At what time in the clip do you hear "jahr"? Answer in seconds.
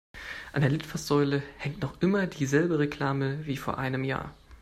4.03-4.33